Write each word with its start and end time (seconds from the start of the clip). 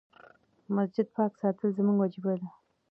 د 0.63 0.65
مسجد 0.75 1.07
پاک 1.15 1.31
ساتل 1.41 1.69
زموږ 1.77 1.97
وجيبه 1.99 2.33
ده. 2.41 2.47